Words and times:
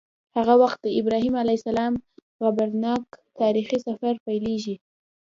هغه 0.37 0.53
وخت 0.63 0.79
د 0.83 0.87
ابراهیم 0.99 1.35
علیه 1.41 1.57
السلام 1.59 1.93
عبرتناک 2.49 3.03
تاریخي 3.41 3.77
سفر 3.87 4.13
پیلیږي. 4.25 4.75